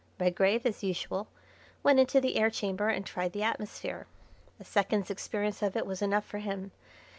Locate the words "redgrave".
0.19-0.65